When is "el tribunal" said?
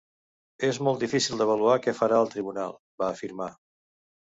2.23-2.77